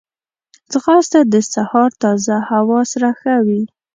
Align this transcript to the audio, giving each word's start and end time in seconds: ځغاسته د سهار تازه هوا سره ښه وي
ځغاسته 0.71 1.19
د 1.33 1.35
سهار 1.53 1.89
تازه 2.01 2.35
هوا 2.51 2.81
سره 2.91 3.09
ښه 3.19 3.35
وي 3.45 3.63